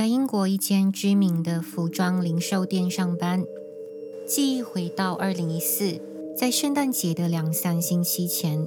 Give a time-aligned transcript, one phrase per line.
[0.00, 3.44] 在英国一间知名的服装零售店上班。
[4.26, 6.00] 记忆回到二零一四，
[6.34, 8.66] 在圣诞节的两三星期前，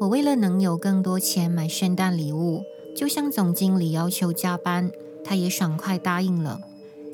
[0.00, 2.62] 我为了能有更多钱买圣诞礼物，
[2.96, 4.90] 就向总经理要求加班，
[5.22, 6.62] 他也爽快答应了。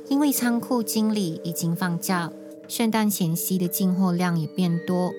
[0.09, 2.31] 因为仓库经理已经放假，
[2.69, 5.11] 圣诞前夕的进货量也变多，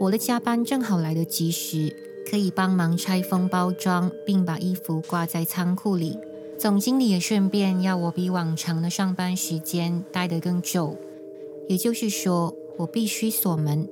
[0.00, 1.96] 我的加班正好来得及时，
[2.30, 6.18] 可以帮忙拆封包装，并把衣服挂在仓库里。
[6.58, 10.96] 总经理也顺便要我比往常的上班时间待得更久，
[11.68, 13.86] 也就是说，我必须锁门。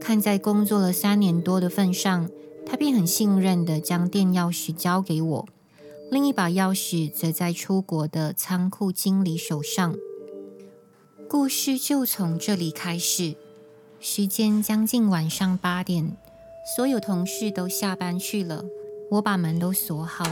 [0.00, 2.30] 看在工作了三年多的份上，
[2.64, 5.48] 他便很信任地将店钥匙交给我，
[6.10, 9.94] 另一把钥匙则在出国的仓库经理手上。
[11.28, 13.34] 故事就从这里开始。
[14.00, 16.16] 时间将近晚上八点，
[16.76, 18.64] 所有同事都下班去了，
[19.10, 20.24] 我把门都锁好。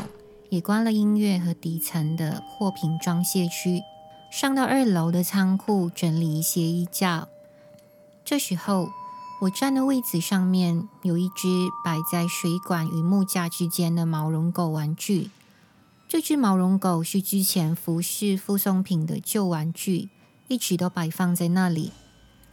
[0.50, 3.82] 也关了音乐和底层的货品装卸区，
[4.30, 7.28] 上到二楼的仓库整理一些衣架。
[8.24, 8.90] 这时候，
[9.42, 15.30] 我站的位置上面有一只摆在水管与木架之间的毛绒狗玩具。
[16.08, 20.08] 这只毛绒狗是之前服饰附送品的旧玩具，
[20.48, 21.90] 一直都摆放在那里。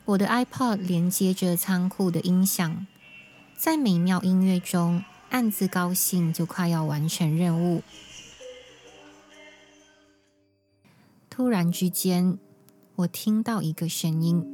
[0.05, 2.85] 我的 iPod 连接着仓库的音响，
[3.55, 5.03] 在美妙音乐中。
[5.33, 7.81] 暗自高兴，就快要完成任务。
[11.27, 12.37] 突然之间，
[12.97, 14.45] 我听到一个声音，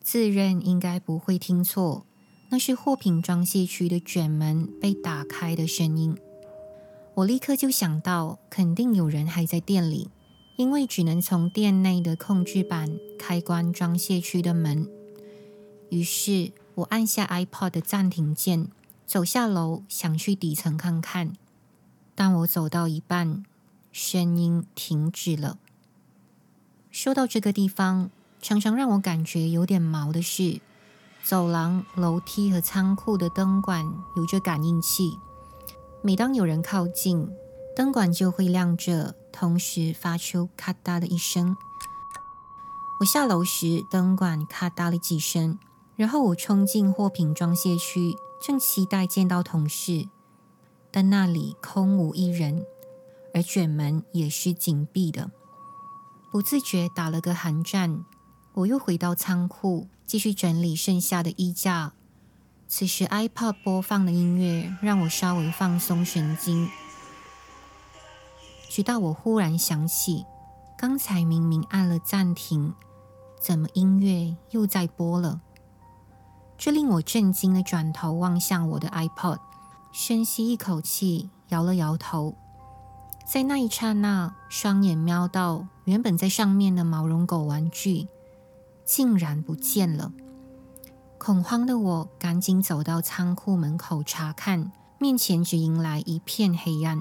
[0.00, 2.06] 自认应该不会听错，
[2.48, 6.16] 那是货品装卸区的卷门被打开的声音。
[7.16, 10.08] 我立刻就想到，肯定有人还在店里，
[10.56, 14.88] 因为只能从店内的控制板开关装卸区的门。
[15.90, 16.52] 于是。
[16.80, 18.68] 我按下 iPod 的暂停键，
[19.06, 21.34] 走下楼，想去底层看看。
[22.14, 23.44] 当我走到一半，
[23.92, 25.58] 声音停止了。
[26.90, 28.10] 说到这个地方，
[28.40, 30.60] 常常让我感觉有点毛的是，
[31.22, 33.84] 走廊、楼梯和仓库的灯管
[34.16, 35.18] 有着感应器。
[36.02, 37.28] 每当有人靠近，
[37.76, 41.56] 灯管就会亮着，同时发出咔嗒的一声。
[43.00, 45.58] 我下楼时，灯管咔嗒了几声。
[46.00, 50.08] 然后我冲进货品装卸区，正期待见到同事，
[50.90, 52.64] 但那里空无一人，
[53.34, 55.30] 而卷门也是紧闭的。
[56.32, 58.02] 不自觉打了个寒战，
[58.54, 61.92] 我又回到仓库，继续整理剩下的衣架。
[62.66, 66.66] 此时 iPod 播放的音乐让我稍微放松神经，
[68.70, 70.24] 直到我忽然想起，
[70.78, 72.72] 刚才明明按了暂停，
[73.38, 75.42] 怎么音乐又在播了？
[76.62, 79.38] 这令我震惊的转头望向我的 iPod，
[79.92, 82.34] 深吸一口气，摇了摇头。
[83.24, 88.08] 在那一刹那，双眼瞄到原本在上面的毛绒狗玩具，
[88.84, 90.12] 竟然不见了。
[91.16, 97.00] 恐慌的我赶紧走到仓库门口查看，面前只迎来一片黑暗。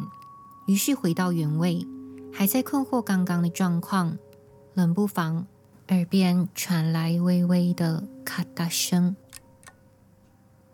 [0.68, 1.86] 于是回到原位，
[2.34, 4.18] 还在困惑刚刚的状况，
[4.74, 5.46] 冷不防
[5.90, 9.18] 耳边传来微微的咔嗒声。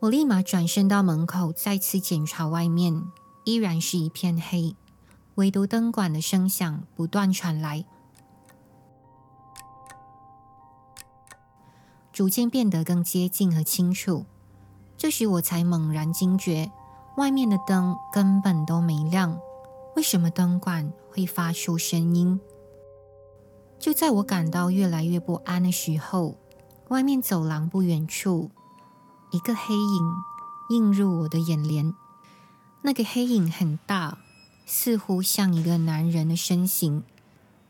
[0.06, 3.06] 我立马转身到门口，再次检查外面，
[3.44, 4.76] 依然是一片黑，
[5.34, 7.86] 唯独灯管的声响不断传来，
[12.14, 14.26] 逐渐变得更接近和清楚。
[14.96, 16.72] 这时我才猛然惊觉，
[17.18, 19.40] 外面的灯根本都没亮，
[19.96, 22.40] 为什么灯管会发出声音？
[23.80, 26.36] 就在我感到越来越不安的时候，
[26.90, 28.52] 外面走廊不远处。
[29.32, 30.14] 一个黑影
[30.70, 31.94] 映入我的眼帘，
[32.84, 34.18] 那个黑影很大，
[34.66, 37.04] 似乎像一个男人的身形。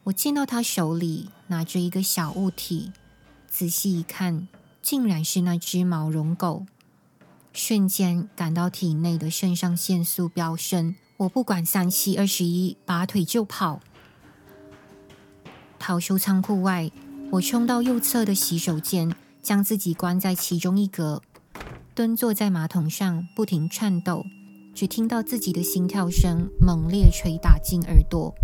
[0.04, 2.92] 我见到他手里拿着一个小物体，
[3.48, 4.48] 仔细一看，
[4.81, 6.66] 竟然是那只毛绒狗。
[7.52, 13.80] 瞬间感到体内的肾上腺素飙升，我不管三七二十一，拔腿就跑。
[15.80, 16.92] 逃出仓库外，
[17.31, 21.22] 我冲到右侧的洗手间，将自己关在其中一格。
[21.96, 24.26] 蹲坐在马桶上，不停颤抖，
[24.74, 28.36] 只听到自己的心跳声猛烈捶打进耳朵。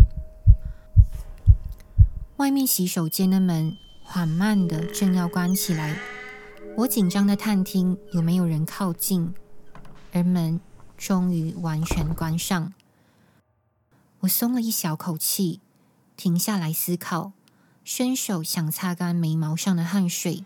[2.38, 3.76] 外面洗手间的门
[4.06, 6.00] 缓慢的正要关起来，
[6.78, 9.34] 我紧张的探听有没有人靠近，
[10.14, 10.62] 而门
[10.98, 12.72] 终于完全关上。
[14.22, 15.60] 我松了一小口气，
[16.16, 17.34] 停下来思考，
[17.84, 20.46] 伸手想擦干眉毛上的汗水。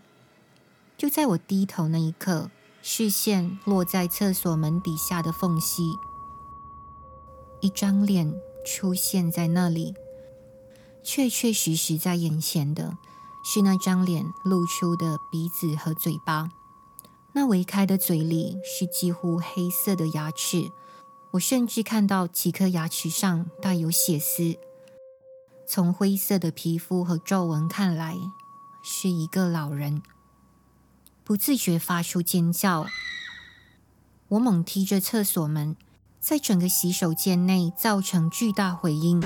[0.98, 2.50] 就在我低头那一刻，
[2.88, 5.98] 视线落在厕所门底下的缝隙，
[7.60, 8.32] 一张脸
[8.64, 9.92] 出现在那里，
[11.02, 12.96] 确确实实在眼前的
[13.44, 16.48] 是那张脸露出的鼻子和嘴巴。
[17.32, 20.70] 那微开的嘴里是几乎黑色的牙齿，
[21.32, 24.56] 我甚至看到几颗牙齿上带有血丝。
[25.66, 28.16] 从灰色的皮肤和皱纹看来，
[28.80, 30.04] 是一个老人。
[31.26, 32.86] 不自觉发出尖叫，
[34.28, 35.74] 我猛踢着厕所门，
[36.20, 39.20] 在整个洗手间内造成巨大回音。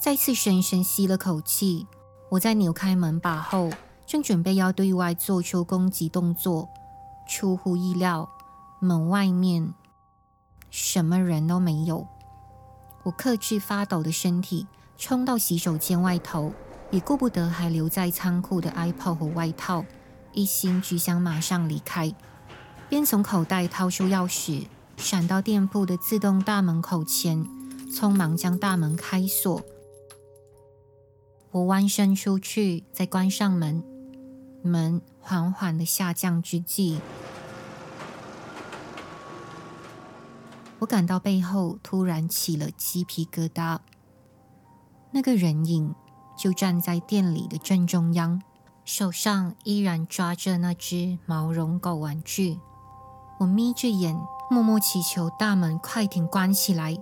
[0.00, 1.88] 再次深深吸了口气，
[2.28, 3.72] 我在扭开门把后，
[4.06, 6.68] 正准备要对外做出攻击动作，
[7.28, 8.30] 出乎意料，
[8.78, 9.74] 门外面
[10.70, 12.06] 什么人都没有。
[13.02, 16.52] 我克制发抖的身体，冲到洗手间外头。
[16.94, 19.84] 也顾不得还留在仓库的 iPod 和外套，
[20.32, 22.14] 一心只想马上离开。
[22.88, 27.44] 边从口袋掏出钥匙，闪到店铺的自动大门口前，
[27.90, 29.60] 匆忙将大门开锁。
[31.50, 33.82] 我弯身出去，再关上门。
[34.62, 37.00] 门缓缓的下降之际，
[40.78, 43.80] 我感到背后突然起了鸡皮疙瘩。
[45.10, 45.92] 那个人影。
[46.36, 48.42] 就站在店里的正中央，
[48.84, 52.58] 手上依然抓着那只毛绒狗玩具。
[53.40, 54.16] 我眯着眼，
[54.50, 56.96] 默默祈求大门快点关起来。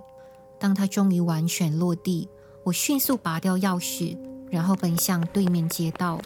[0.59, 2.29] 当它终于完全落地，
[2.63, 4.17] 我迅速拔掉钥匙，
[4.49, 6.19] 然后奔向对面街道。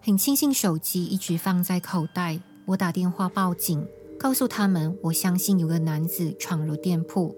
[0.00, 3.86] 很庆幸手机一直放在口袋，我打电话报警，
[4.18, 7.34] 告诉他们我相信有个男子闯入店铺。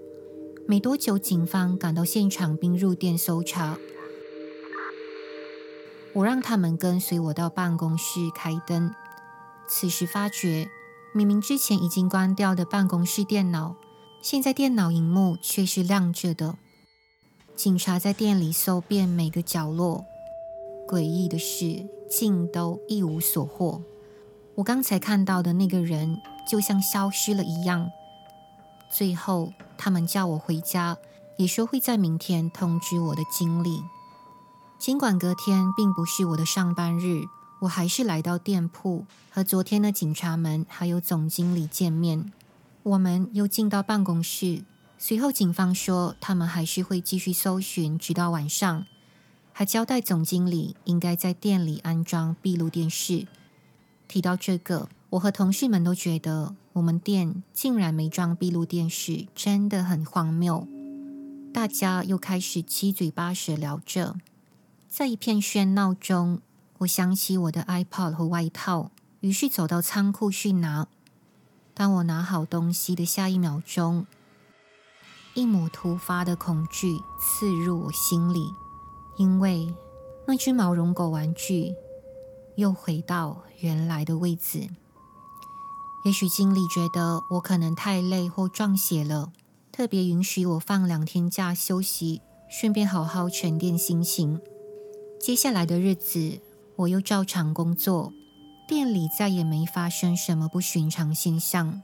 [0.67, 3.77] 没多久，警方赶到现场并入店搜查。
[6.13, 8.93] 我让他们跟随我到办公室开灯。
[9.67, 10.67] 此时发觉，
[11.13, 13.75] 明明之前已经关掉的办公室电脑，
[14.21, 16.57] 现在电脑荧幕却是亮着的。
[17.55, 20.05] 警察在店里搜遍每个角落，
[20.87, 23.81] 诡异的是，竟都一无所获。
[24.55, 26.19] 我刚才看到的那个人，
[26.49, 27.91] 就像消失了一样。
[28.91, 30.97] 最后，他们叫我回家，
[31.37, 33.81] 也说会在明天通知我的经理。
[34.79, 37.25] 尽管隔天并不是我的上班日，
[37.59, 42.31] 我还是来到店铺和昨天的警察们还有总经理见面。
[42.83, 44.63] 我们又进到办公室，
[44.97, 48.85] 随后警方说他们还是会继续搜寻，直到晚上，
[49.51, 53.27] 还交代总经理应该在店里安装闭路电视。
[54.07, 60.65] 提到这个，我和同事们都觉得我们店竟然没装闭路电视，真的很荒谬。
[61.53, 64.15] 大家又开始七嘴八舌聊着。
[64.89, 66.41] 在一片喧闹中，
[66.79, 68.89] 我想起我的 iPod 和外套，
[69.19, 70.87] 于是走到仓库去拿。
[71.75, 74.07] 当我拿好东西的下一秒钟，
[75.35, 78.47] 一抹突发的恐惧刺入我心里，
[79.17, 79.73] 因为
[80.27, 81.75] 那只毛绒狗玩具
[82.55, 84.69] 又回到原来的位置。
[86.03, 89.31] 也许经理觉得我可能太累或撞邪了，
[89.71, 94.41] 特别允许我放两天假休息，顺便好好沉淀心情。
[95.19, 96.39] 接下来的日子，
[96.77, 98.13] 我又照常工作，
[98.67, 101.81] 店里再也没发生什么不寻常现象。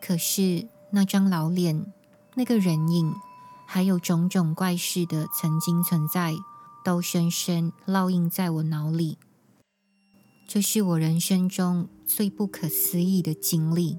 [0.00, 1.92] 可是那张老脸、
[2.34, 3.12] 那个人影，
[3.66, 6.34] 还有种种怪事的曾经存在，
[6.84, 9.18] 都深深烙印在我脑里。
[10.46, 13.98] 这是我人生中最不可思议的经历。